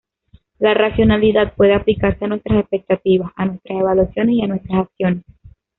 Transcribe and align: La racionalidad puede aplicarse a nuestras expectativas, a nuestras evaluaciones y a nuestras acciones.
La 0.57 0.73
racionalidad 0.73 1.53
puede 1.53 1.75
aplicarse 1.75 2.25
a 2.25 2.27
nuestras 2.27 2.57
expectativas, 2.57 3.31
a 3.35 3.45
nuestras 3.45 3.81
evaluaciones 3.81 4.33
y 4.35 4.41
a 4.41 4.47
nuestras 4.47 4.87
acciones. 4.87 5.23